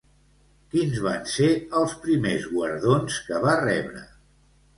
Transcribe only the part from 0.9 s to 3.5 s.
van ser els primers guardons que